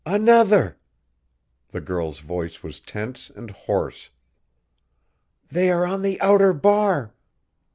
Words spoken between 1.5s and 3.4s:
the girlish voice was tense